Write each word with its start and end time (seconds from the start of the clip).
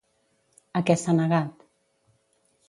A 0.81 0.83
què 0.87 0.95
s'ha 1.01 1.15
negat? 1.19 1.61